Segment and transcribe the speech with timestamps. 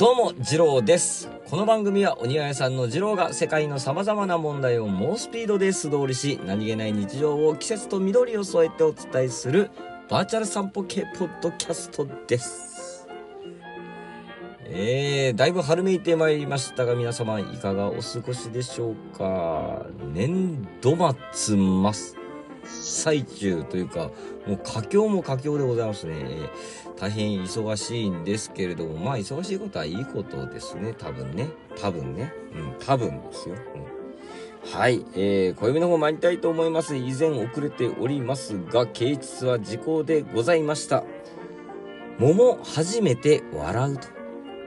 [0.00, 1.28] どうも、二郎です。
[1.50, 9.70] この番組はお庭屋さんの二郎が世界の様々な問題を猛スピードで素通りし、何気ない日常を季節と緑を添えてお伝えする
[10.08, 13.06] バーチャル散歩系ポッドキャストです。
[14.64, 19.84] えー、だいぶ春めいてまいりましたが、皆様いかがお過ごしでしょうか？
[20.14, 20.96] 年度
[21.34, 21.94] 末真っ
[22.82, 24.10] 最中というか、
[24.46, 26.50] もう佳境も佳境でございますね。
[26.98, 30.94] 大変忙しいんですけれども、まあ忙しいことはいいことですね。
[30.96, 31.48] 多分ね。
[31.80, 32.32] 多分ね。
[32.54, 33.54] うん、多分ですよ。
[33.54, 35.04] うん、はい。
[35.14, 36.96] えー、小指の方参りたいと思います。
[36.96, 41.04] 以前遅れておりますが、啓蟄は時効でございました。
[42.18, 44.08] 桃初めて笑うと。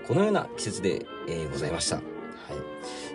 [0.08, 2.13] このような季節で、えー、ございました。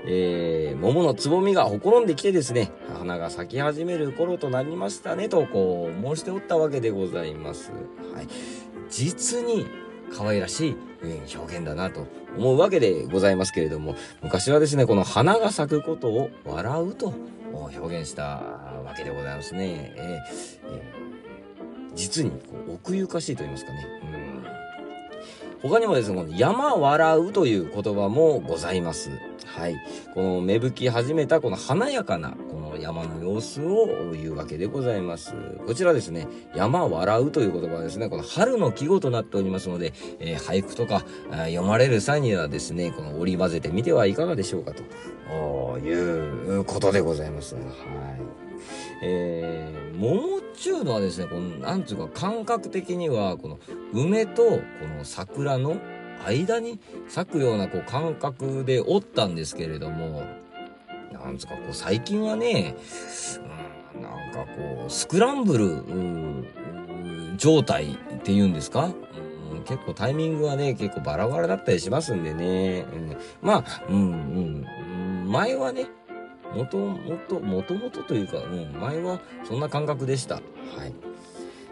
[0.07, 7.73] えー、桃のつぼみがほころんできてですね、花が咲き始める頃となりましたね、と、こう、申しておったわけでございます。
[8.15, 8.29] はい。
[8.91, 9.67] 実に
[10.17, 17.13] 可愛らしい、えー表現だなと思うわけでございますけれども、昔はですね、この花が咲くことを笑うと
[17.53, 19.93] 表現したわけでございますね。
[19.97, 21.09] えーえー
[21.99, 22.37] 実にこ
[22.69, 23.87] う奥ゆかしいと言いますかね。
[24.13, 24.18] うん
[25.63, 29.11] 他にもですね、この山笑うという言葉もございます。
[29.45, 29.77] はい。
[30.15, 32.37] この芽吹き始めたこの華やかな
[32.89, 35.35] 山の様子を言うわけでございます。
[35.67, 47.55] こちらですね、山笑うという言葉はですね、この春の季語となっておりますので、えー俳句とか読まれる際にはですね、この織り交ぜてみてはいかがでしょうかということでございます。
[47.57, 47.65] はい。
[49.03, 53.59] えー、桃っちゅうのはですね、この、なんつうか感覚的には、この
[53.93, 54.61] 梅とこ
[54.97, 55.77] の桜の
[56.25, 60.23] 間に咲くようなこう感覚でおったんですけれども、
[61.29, 62.75] なんつうかこう最近はね、
[63.95, 66.49] うん、なんかこう、スクランブル、うん
[67.37, 68.91] 状態っていうんですか、
[69.53, 72.85] うん、結構タイミングはね、結構バラバラだったりしますんでね。
[72.93, 74.65] うん、まあ、うん、
[75.25, 75.87] うん、前はね、
[76.53, 80.35] もともと、もともとというか、うん、前はそんな感覚でした。
[80.35, 80.93] はい。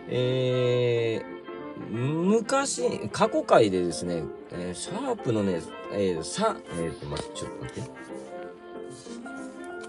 [0.08, 5.60] えー、昔、過去回でですね、えーシャープのね、
[5.92, 8.15] えー、さ、えーと、待って、ちょっと待って。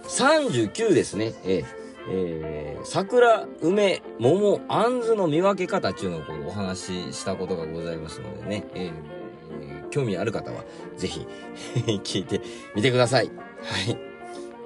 [0.07, 1.33] 39ですね。
[1.45, 1.65] えー
[2.09, 8.91] えー桜、梅、桃、あんずの見分け方っていうのをこうお話ししたことがございますのでね、えー
[9.89, 10.65] 興味ある方は
[10.97, 11.25] ぜひ
[12.03, 12.41] 聞いて
[12.75, 13.27] みてください。
[13.27, 13.31] は
[13.91, 13.97] い。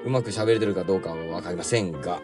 [0.04, 2.22] うまく喋れてるかどうかはわかりませんが、はい。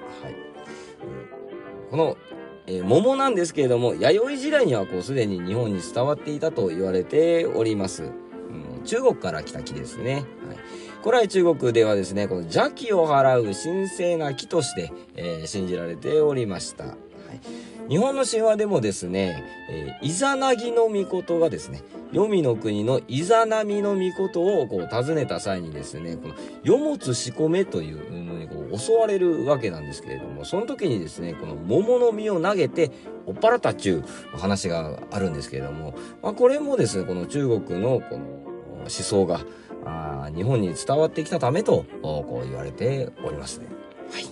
[1.91, 2.17] この、
[2.65, 8.03] えー桃なんですけれども、弥生時代にはこうすでに日本に伝わっていたと言われております。
[8.03, 10.13] うん中国から来た木ですね。
[10.13, 10.25] はい。
[11.07, 16.83] 古来中国ではですね、この邪気を払う神聖な木として、えー信じられておりました。
[16.83, 16.95] はい。
[17.87, 21.81] 日本の神話でもですね、えーイザナギの御事がですね、
[22.11, 26.35] 黄泉の国のイザナミの御事をこう訪ねた際にですね、この
[26.65, 32.91] 世物仕込めというのにこう襲われるわけなんですけれども、その時にですね、この桃の実を投げて
[33.25, 38.47] 追っ払ったちゅう話があるんですけれども、まあ、これもですね、この中国のこの
[38.79, 39.39] 思想が
[39.87, 43.67] あー日本に伝わってきたためとおこう言われておりますね。
[44.11, 44.25] はい。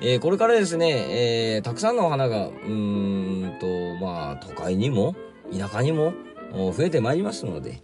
[0.00, 5.16] えーこれからですね、えーたくさんのお花が、うーんと、まあ、都会にも、
[5.56, 6.12] 田舎にも、
[6.52, 7.80] お増えてまいりますので、はい。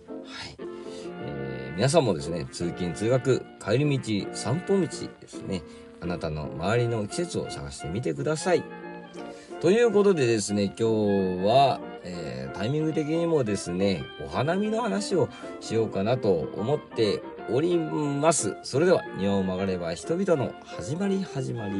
[1.27, 4.89] えー皆さんもですね、通勤、通学、帰り道、散歩道で
[5.27, 5.63] すね、
[6.01, 8.63] あなたの周りの季節を探してみてください。
[9.61, 15.29] ということでですね、今日は、えータイミング的にもですね、お花見の話を
[15.61, 17.21] しようかなと思って
[17.51, 18.57] おります。
[18.63, 21.75] それでは、日本を曲がれば人々の始まり始まり。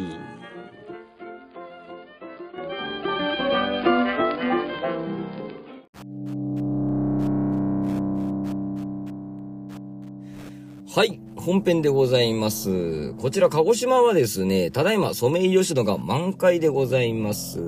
[10.95, 13.15] はい、本編でございます。
[13.15, 17.61] こちら、鹿児島はですね、ただいまソメイヨシノが満開でございます。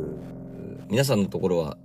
[0.89, 1.77] 皆さんのところは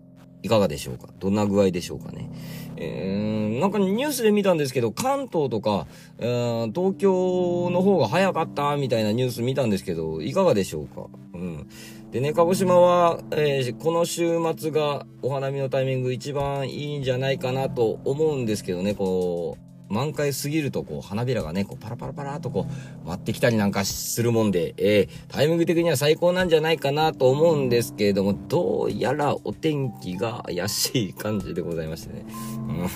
[0.43, 1.09] いかがでしょうか？
[1.19, 2.29] どんな具合でしょうかね？
[2.77, 11.07] えー、なんかニュースで見たんですけど、関東とか、えー東京の方が早かったみたいなニュース見たんですけど、いかがでしょうか？
[11.33, 11.67] うん。
[12.11, 22.65] でね、鹿児島は、えーこの週末がお花見のタイミング一番いいんじゃないかなと思うんですけどね、こう、満開すぎると、こう、花びらがね、こう、パラパラパラとこ
[23.03, 32.25] う、舞ってきたりなんかするもんで、えータイミング的には最高なんじゃないかなと思うんですけれども、どうやらお天気が怪しい感じでございましてね。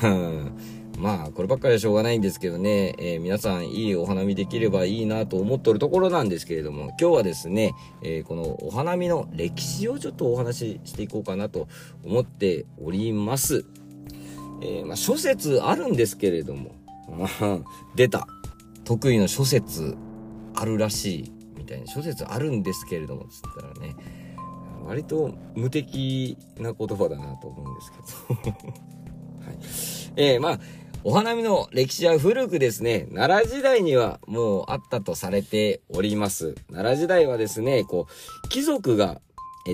[0.03, 0.51] う ん
[0.97, 11.67] まあ、こればっかりはしょうがないんですけどね、えー皆さんいいお花見できればいいなと思っておるところなんですけれども、今日はですね、えーこのお花見の歴史をちょっとお話ししていこうかなと
[12.05, 13.65] 思っております。
[14.61, 16.71] えー、まあ、諸説あるんですけれども、
[17.95, 18.27] 出た。
[18.83, 19.97] 得意の諸説
[20.53, 21.31] あるらしい。
[21.57, 23.95] みたいな諸説あるんですけれども、つったらね、
[24.85, 28.51] 割と無敵な言葉だなと思うんですけど。
[29.45, 29.57] はい。
[30.15, 30.59] えー、まあ、
[31.03, 36.55] お花見の歴史は古くですね、奈良時代にはもうあったとされております。
[36.71, 39.21] 奈良時代はですね、こう、貴族が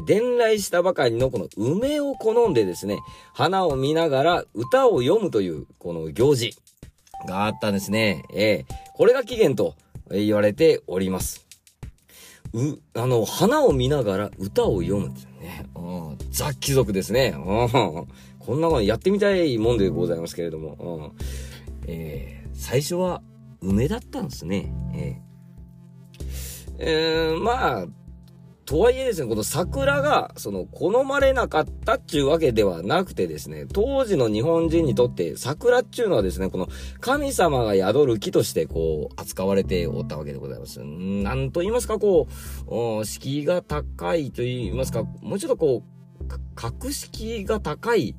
[0.05, 2.99] 伝来したばかりのこの梅を好んでですね、
[3.33, 6.55] 花を見ながら歌を読むというこの行事
[7.27, 8.23] があったんですね。
[8.33, 9.75] えー、これが起源と
[10.09, 11.45] 言われております。
[12.53, 15.65] う、あの、花を見ながら歌を読むってね。
[15.75, 15.79] う
[16.13, 17.33] ん、ザ・貴族ですね。
[17.35, 18.07] うん、
[18.39, 20.75] こんなのやってみたいもんでございますけれども。
[20.79, 21.11] うん
[21.87, 23.21] えー、最初は
[23.61, 24.73] 梅だったんですね。
[24.93, 25.31] えー
[26.83, 27.85] えー、まあ、
[28.65, 36.67] とはいえですね、この桜が、その、好まれなかったっちゅうわけではなくてですね、当時の日本人にとって桜っちゅうのはですね、この
[36.99, 40.79] 神様が宿る木としてこう、扱われておったわけでございます。
[40.83, 42.27] なんと言いますか、こ
[42.69, 46.25] う、敷居が高いと言いますか、もうちょっとこう、
[46.55, 48.15] 格式が高い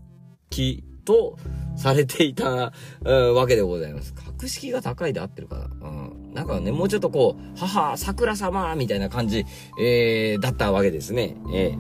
[0.50, 1.37] 木と
[1.76, 2.72] されていた、
[3.04, 4.14] うん、わけでございます。
[4.14, 5.64] 格式が高いで合ってるかな。
[5.64, 6.32] うん。
[6.34, 9.44] なんかね、もうちょっとこう、母、桜様みたいな感じ、
[9.81, 11.37] えー、だったわけですね。
[11.54, 11.78] えー、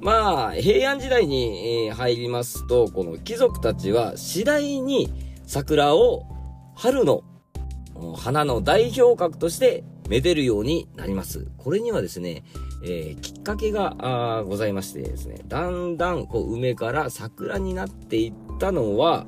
[0.00, 5.12] まあ、平安時代に、えー、入りますと、この貴族たちは次第に
[5.46, 6.24] 桜を
[6.74, 7.22] 春の
[8.16, 11.46] 花の代表格としてめでるようになります。
[11.58, 12.44] これにはですね、
[12.84, 19.26] えー、きっかけがございましてですね、だんだんこう梅から桜になっていったのは、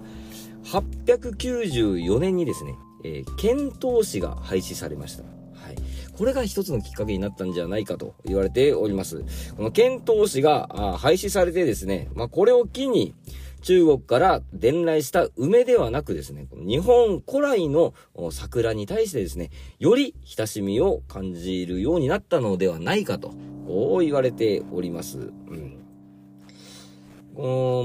[0.65, 5.23] 894年にですね、えー、遣唐使が廃止されました。
[5.23, 5.29] は
[5.73, 5.77] い。
[6.17, 9.25] これが一つのきっかけになったんじゃないかと言われております。
[9.57, 13.15] この遣唐使が廃止されてですね、まあ、これを機に、
[13.61, 17.95] 中国から伝来した梅ではなくですね、日本古来の
[18.31, 23.33] 桜に対してですね、より親しみを感じるようになったのではないかと、
[23.67, 25.19] こう言われております。
[25.19, 25.21] う
[25.55, 25.79] ん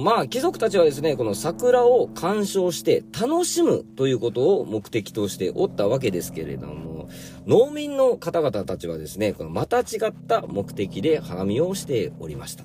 [0.03, 7.07] まあ、貴族たちはですね、この桜を鑑賞して楽しむということを目的としておったわけですけれども、
[7.45, 12.63] 農民の方々たちはですね、このまた違った目的で花見をしておりました。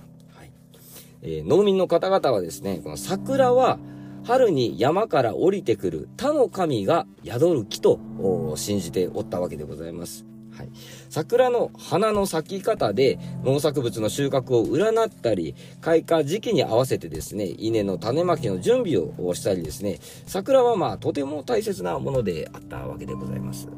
[1.23, 3.79] えー、農民の方々はですね、この桜は
[4.25, 7.99] 春に山から降りてくる他の神が宿る木と
[8.57, 10.27] 信じておったわけでございます。
[10.59, 10.71] はい。
[11.09, 23.69] 桜の花の咲き方で農作物の収穫を占ったり、開花時期に合わせてですね、稲の種まきの準備をしたりですね、桜はまあとても大切なものであったわけでございます。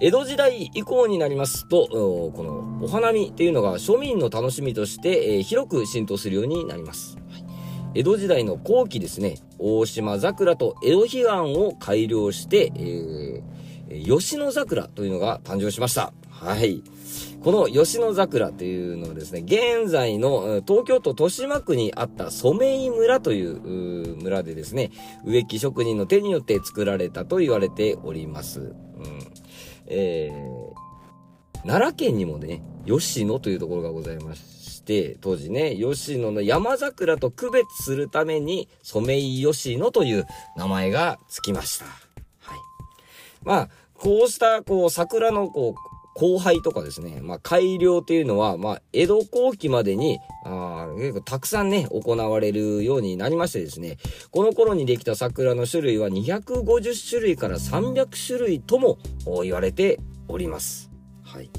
[0.00, 7.18] 江戸時代以降になりますと、このお花見っていうのが庶民の楽しみとして、え広く浸透するようになります。
[7.94, 11.24] 江戸時代の後期ですね、大島桜と江戸彼岸
[11.56, 16.12] を改良して、えー吉野桜というのが誕生しました。
[16.30, 16.82] はい。
[17.42, 24.90] この吉野桜というのはですね、現在の東京都豊島区にあった染井村という村でですね、
[25.24, 28.60] 植木職人の手によって作られたと言われております。
[28.60, 29.17] うん、
[29.88, 40.26] えー、奈良県にもね、吉野というところがございまして、当時ね、吉野の山桜と区別するために、ソメイヨシノという
[40.56, 41.84] 名前がつきました。
[41.84, 42.58] はい
[43.42, 45.87] まあ、こうした、こう、桜の、こう、
[46.20, 53.98] 荒廃とかですね、まあ、改良というのは、まあ、江戸後期までに、あ結構たくさんね、行われるようになりましてですね、
[54.32, 58.98] この頃にできた桜の種類は250種類から300種類とも
[59.44, 60.90] 言われております。
[61.22, 61.50] はい。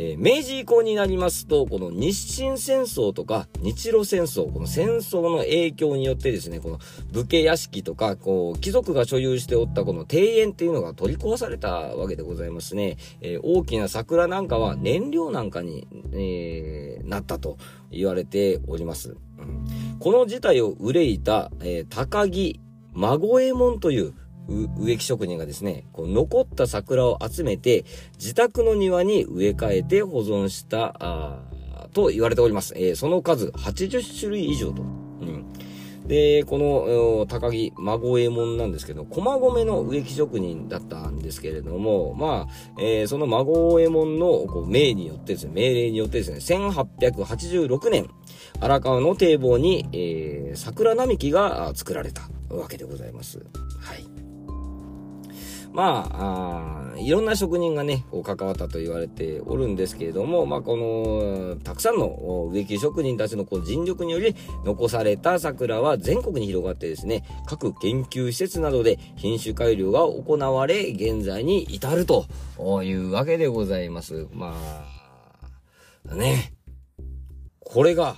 [0.00, 6.78] えー、明治以降になりますと、この日清戦争とか日露戦争、この戦争の影響によってですね、この
[7.10, 12.96] 武家屋敷とか、こう、貴族が所有しておったこの庭園っていうのが取り壊されたわけでございますね。
[13.20, 17.58] えー、大きな桜なんかは燃料なんかに、えー、なったと
[17.90, 19.16] 言われております。
[19.38, 22.60] うん、この事態を憂いた、え高木
[22.92, 24.14] 孫右衛門という
[24.48, 27.84] 植木職人がですね、こう残った桜を集めて、
[28.18, 31.42] 自宅の庭に植え替えて保存した、あ
[31.92, 32.74] と言われております。
[32.76, 34.82] えー、その数80種類以上と。
[34.82, 35.44] うん。
[36.06, 48.08] で、この、高木孫右衛門なんですけど、駒込の植木職人だったんですけれども、まあ、えー、その孫右衛門のこう命によってですね、命令によってですね、1886年、
[48.60, 53.38] 荒川の堤防に、えー、桜並木が作られたわけでございます。
[53.80, 54.17] はい。
[55.78, 72.26] まあ、あいろんな職人がね、こう関わったと言われておるんですけれども、まあ、この、たくさんの植木職人たちのこう尽力により残された桜は全国に広がってですね、各研究施設などで品種改良が行われ、現在に至ると
[72.82, 74.26] いうわけでございます。
[74.32, 74.56] ま
[76.10, 76.54] あ、ね。
[77.60, 78.16] これが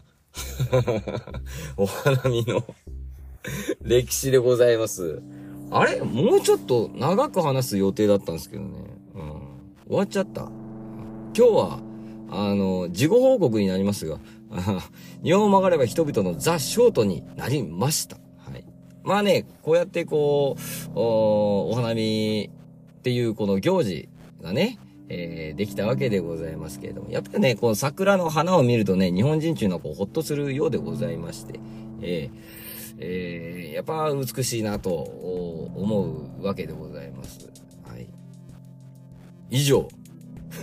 [1.77, 2.65] お花見の
[3.83, 5.21] 歴史でございます。
[5.71, 6.01] あれ？
[6.03, 8.69] もうちょっと長く話す予定だったんですけどね。
[9.15, 9.23] うん。
[9.87, 10.43] 終わっちゃった。
[10.43, 10.53] 今
[11.35, 11.81] 日は、
[12.31, 14.19] あの、事後報告になりますが、
[15.23, 18.17] 日本を曲がれば人々のザ・ショートになりました。
[18.39, 18.65] はい。
[19.05, 22.51] まあね、こうやってこう、おお花見
[22.99, 24.09] っていうこの行事
[24.43, 31.61] がね、えー、できたわけでございますけれども、やっぱりね、この桜の花を見るとね、日本人中のこう、ほっとするようでございまして、
[32.03, 32.60] えー
[33.03, 37.51] えー、やっぱ美しいなと思うわけでございます。
[37.83, 38.07] はい。
[39.51, 39.89] 以上。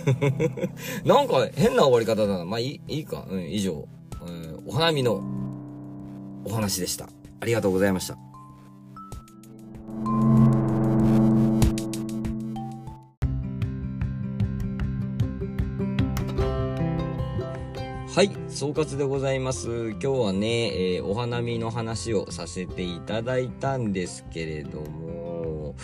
[1.04, 2.44] なんか変な終わり方だな。
[2.44, 3.26] まあいい、いいか。
[3.28, 3.88] うん、以上。
[4.24, 5.22] うん、お花見の
[6.44, 7.08] お話でした。
[7.40, 8.27] ありがとうございました。
[18.18, 19.90] はい、総括でございます。
[19.90, 25.76] 今日はね、えー、お花見の話をさせていただいたんですけれども、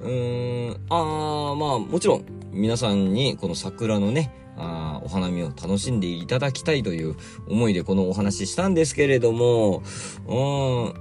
[0.00, 7.16] うーん、あー、まあ、もちろん、皆さんにこの桜のね、あお花見を楽しんでいただきたいという
[7.48, 9.82] 思いでこのお話ししたんですけれども、
[10.26, 10.92] うん、も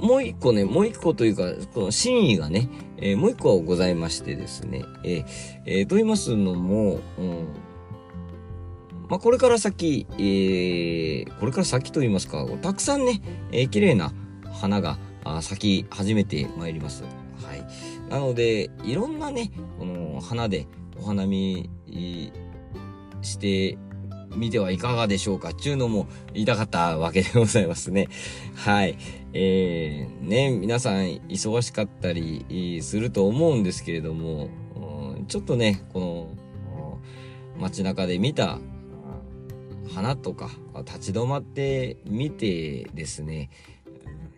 [0.00, 5.24] う、もう一個ね、もう一個というか、この真意がね、えー、もう一個はございましてですね、えー、
[5.66, 7.71] えー、と言いますのも、うん
[9.12, 13.20] まあ、これから先、えー、これから先と言いますか、たくさんね、
[13.52, 14.10] えー、綺麗な
[14.54, 14.96] 花が
[15.42, 17.02] 咲き始めてまいります。
[17.02, 17.08] は
[17.54, 17.62] い。
[18.08, 20.66] なので、いろんなね、この花で
[20.98, 21.68] お花見
[23.20, 23.76] して
[24.34, 28.08] みてはいかがでしょうかっていうのも言いたかったわけでございますね。
[28.54, 28.96] はい。
[29.34, 34.48] えー、ね、皆さん忙しかったりすると思うんですけれども、
[35.28, 36.98] ちょっとね、この
[37.60, 38.58] 街中で見た
[39.88, 40.50] 花とか
[40.84, 43.50] 立ち止まってみてですね、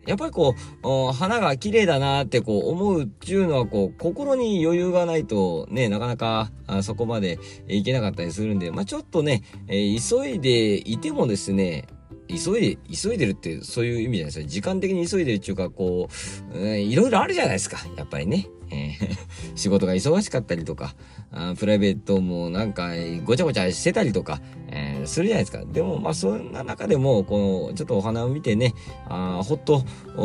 [0.07, 6.51] やっぱりこう、花が綺麗だなってこう思うっていうのはこう、心に余裕がないとね、なかなか
[6.83, 11.87] そこまでいけなかったりするんで、まあちょっとね、え、急いでいてもですね、
[12.29, 14.47] 急いで、急いでるってそういう意味じゃないですか。
[14.47, 16.09] 時間的に急いでるっていうか、こ
[16.55, 17.79] う、いろいろあるじゃないですか。
[17.97, 18.49] やっぱりね。
[18.71, 19.19] えー、
[19.55, 20.95] 仕事が忙しかったりとか、
[21.31, 22.91] あプライベートもなんか
[23.25, 25.65] ごちゃごちゃしてたりとか、えー、するじゃないですか。
[25.65, 28.75] でも、まあそんな中でも、この、ちょっとお花を見てね、
[29.07, 29.85] あほっと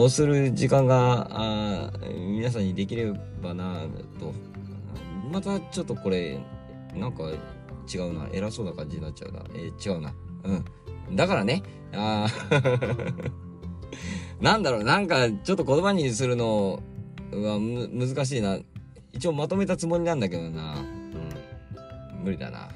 [0.09, 3.85] する時間が、あ皆さんにできればな
[4.19, 4.33] と。
[5.31, 6.39] またちょっとこれ、
[6.95, 7.23] なんか
[7.93, 8.27] 違うな。
[8.31, 9.43] 偉そうな感じになっちゃうな。
[9.53, 10.13] えー、違うな。
[10.43, 10.65] うん。
[11.13, 11.63] だからね、
[11.93, 12.27] あ
[14.41, 16.81] なんだろう、なんかちょっと言葉にするの
[17.31, 18.57] はむ難しいな。
[19.11, 20.75] 一応まとめたつもりなんだけどな。
[20.75, 22.23] うん。
[22.23, 22.69] 無理だな。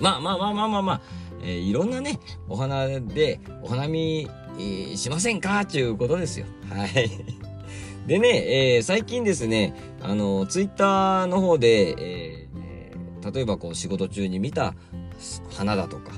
[0.00, 1.00] まあまあまあまあまあまあ、
[1.42, 4.28] えー、いろんなね、お花でお花見、
[4.58, 5.60] えー、しませんか？
[5.60, 6.46] っていうことですよ。
[6.68, 7.10] はい。
[8.06, 14.74] でね、えー、最近ですね、あの、ツイッターの方で、えー、例えばこう仕事中に見た
[15.54, 16.12] 花だとか、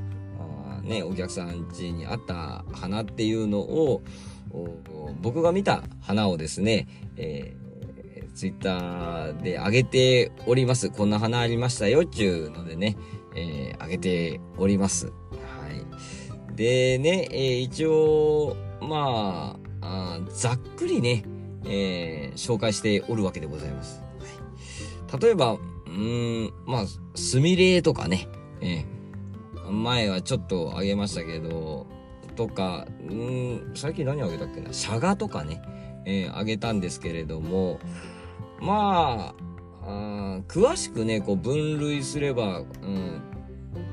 [0.85, 4.03] ね、お客さん家にあった花っていうのを、
[5.21, 6.87] 僕が見た花をですね、
[7.17, 10.91] えー、ツイッターで上げております。
[10.91, 12.97] こんな花ありましたよっちゅうのでね、
[13.35, 15.07] えー、上げております。
[15.07, 15.13] は
[16.53, 16.57] い。
[16.57, 21.25] でね、えー、一応、まあざっくりね、
[21.67, 24.03] えー、紹介しておるわけでございます。
[25.11, 28.29] はい、例えば、うん、まあ、スミレとかね、
[28.61, 28.85] えー、
[29.83, 31.87] 前はちょっとあげましたけど、
[32.37, 35.63] とか、うん、最近何あげたっけな、シャガとかね、
[36.05, 37.81] えー、あげたんですけれども、
[38.61, 39.35] ま
[39.83, 43.23] あ、あ詳しくね、こう分類すれば、うん、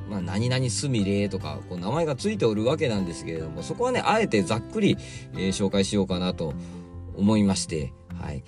[0.09, 4.97] まあ、何々すみれとか、こう名前がついておるわけなんですけれども、そこはね、あえてざっくり、
[5.33, 6.53] えー、紹介しようかなと
[7.15, 8.43] 思いまして、はい。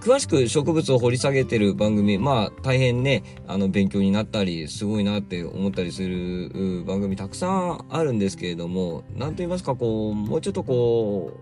[0.00, 11.32] 詳しく植物を掘り下げてる番組、まあ大変ね、あの勉強になったり、すごいなって思ったりする番組たくさんあるんですけれども、なんと言いますか、こう、もうちょっとこ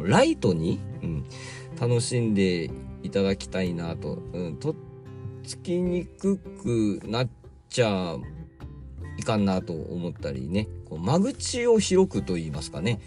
[0.00, 1.24] う、ライトに、うん、
[1.80, 2.70] 楽しんで
[3.02, 4.74] いただきたいなと、うん、とっ
[5.44, 7.28] つきにくくなっ
[7.68, 8.31] ちゃい
[9.22, 13.00] いかんなと思ったりね、こう間口を広くと言いますかね、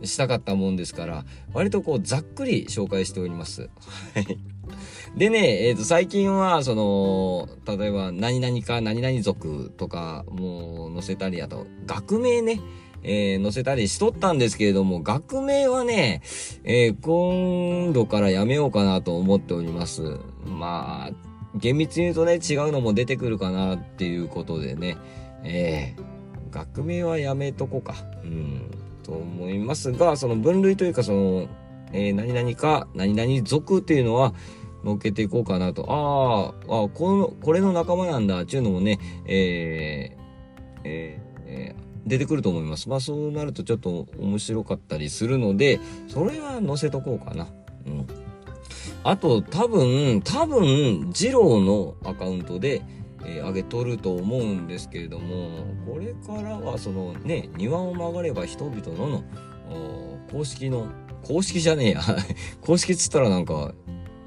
[0.00, 3.62] うん、したかったもんですから、割とこうざっくり紹介しております。
[4.14, 4.38] はい。
[5.16, 12.60] でね、えっ、ー、と、最近は、その、例えば、何々か何々族とか、もう載せたり、あと、学名ね、
[13.02, 16.22] えー、載せたりしとったんですけれども、学名はね、
[16.62, 20.20] えー、今度からやめようかなと思っております。
[20.44, 24.96] まあ、厳密に言うとね、違うのも出てくるかなっていうことでね、
[25.44, 27.94] えー、学名はやめとこうか。
[28.24, 28.70] うん、
[29.02, 31.48] と思いますが、その分類というか、その、
[31.92, 34.34] えー、何々か、何々族っていうのは、
[34.84, 35.84] 乗っけていこうかなと。
[35.88, 42.88] ああ、あこの、これの仲間なんだ、っていうのもね、えー、えー、えー出てくると思います。
[42.88, 47.48] まあそうなるとちょっと面白かったりするので、それは載せとこうかな。
[47.86, 48.06] うん。
[49.02, 52.82] あと多分、多分、二郎のアカウントで、
[53.24, 59.24] えー、上げとると思うんですけれども、これからはそのね、庭を曲がれば人々のの、
[60.30, 60.88] 公式の、
[61.22, 62.00] 公式じゃねえや。
[62.60, 63.74] 公式っつったらなんか、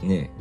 [0.02, 0.32] ね、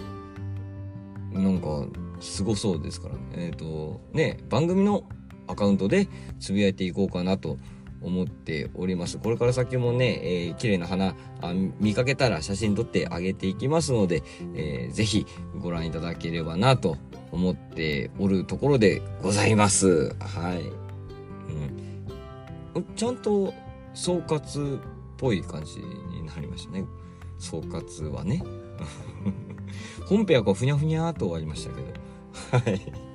[1.33, 1.87] なんか、
[2.21, 3.21] すごそうですからね。
[3.35, 5.05] えっ、ー、と、ね、番組の
[5.49, 7.59] アカウントでつぶやいていこうかなと
[8.03, 9.19] 思っております。
[9.19, 14.23] これから先もね、えー、綺麗な花あ見かけたら写真撮ってあげていきますので、
[14.55, 15.27] えー、ぜひ
[15.59, 16.97] ご覧いただければなと
[17.31, 20.15] 思っておるところでございます。
[20.19, 20.63] はい。
[22.75, 22.85] うん。
[22.97, 23.53] ちゃんと
[23.95, 24.81] 総括っ
[25.17, 26.85] ぽい感じになりましたね。
[27.39, 28.43] 総括はね。
[30.07, 32.71] 本編はこうふにゃふにゃーと終わりましたけど。
[32.71, 33.12] はい。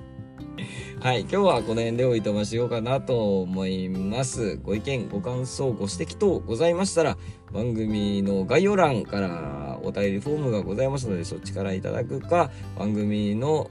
[0.99, 4.57] はい、今日はこの辺でおいとましようかなと思います。
[4.57, 7.17] ご意見、ご感想、ご指摘等ございましたら、
[7.53, 12.49] 番組の概要欄からお便りフォームがございますので、そっちからいただくか、
[12.79, 13.69] 番組の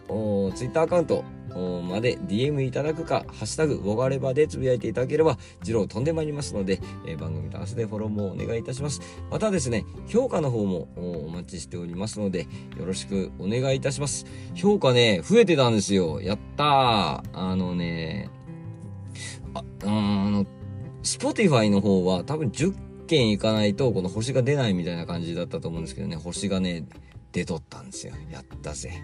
[0.55, 1.25] Twitter アカウント、
[1.83, 9.01] まで DM いただくか、ハッシュタグ、ボガレバでつぶやいていただければ、次郎飛んでまいりますので、えー、番組と合わせてフォローもお願いいたします。
[9.31, 12.47] またですね、評価の方もお待ちしておりますので、
[12.79, 14.27] よろしくお願いいたします。
[14.55, 16.21] 評価ね、増えてたんですよ。
[16.21, 17.23] やったー。
[17.33, 18.31] あのね、
[19.55, 20.47] あ、あの、
[21.03, 22.75] Spotify の方は多分10
[23.07, 26.85] 件いかないと、この星が出ないみたいな感じだったと思うんですけどね、星がね、
[27.33, 28.15] 出とったんですよ。
[28.31, 29.03] やったぜ。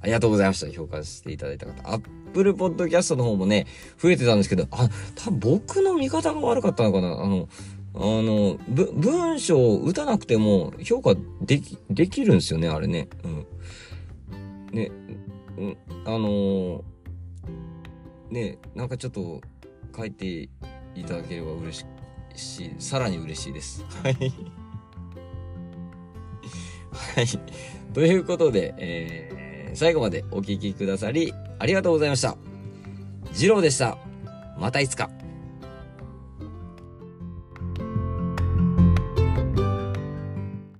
[0.00, 0.70] ありがとうございました。
[0.70, 1.72] 評価していただいた方。
[1.90, 3.66] アップルポッドキャストの方もね、
[3.98, 7.48] 増えてたんですけど、あ、多分僕の見方が悪かったのかなあの、
[7.94, 13.08] あの、ぶ、文章を打たなくても評価でき、できるんですよね、あれね。
[13.24, 13.46] うん。
[14.72, 14.90] ね、
[15.56, 16.82] うん、あのー、
[18.30, 19.40] ね、なんかちょっと
[19.96, 21.84] 書いていただければ嬉
[22.34, 23.82] しい、さらに嬉しいです。
[24.02, 24.14] はい。
[27.14, 27.26] はい。
[27.94, 29.45] ということで、えー
[29.76, 32.36] 最後までお聴きくださりありがとうございました。
[33.32, 33.98] 次郎でした。
[34.58, 35.10] またいつか。